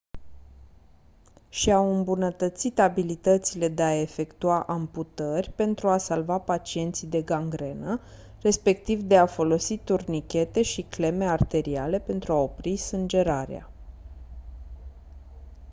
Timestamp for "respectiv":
8.41-9.01